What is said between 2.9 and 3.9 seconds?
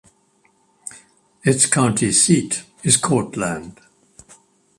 Courtland.